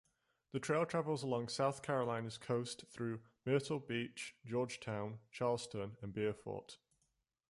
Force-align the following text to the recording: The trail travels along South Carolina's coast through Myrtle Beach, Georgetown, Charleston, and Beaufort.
The 0.51 0.59
trail 0.59 0.83
travels 0.87 1.21
along 1.21 1.49
South 1.49 1.83
Carolina's 1.83 2.39
coast 2.39 2.85
through 2.89 3.21
Myrtle 3.45 3.77
Beach, 3.77 4.33
Georgetown, 4.43 5.19
Charleston, 5.29 5.95
and 6.01 6.11
Beaufort. 6.11 6.79